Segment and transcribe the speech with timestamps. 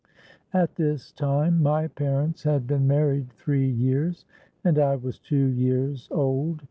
[0.51, 4.25] At this time my parents had been married three years,
[4.63, 6.59] and I was two years old.